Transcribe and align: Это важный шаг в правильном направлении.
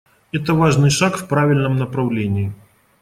Это 0.31 0.55
важный 0.55 0.89
шаг 0.89 1.15
в 1.15 1.27
правильном 1.27 1.75
направлении. 1.75 2.53